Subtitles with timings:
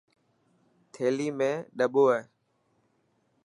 [0.93, 2.21] ٿيلي ۾ ڏٻو هي.